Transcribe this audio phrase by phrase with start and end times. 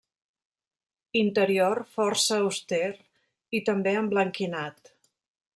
[1.23, 2.91] Interior força auster
[3.59, 4.95] i també emblanquinat.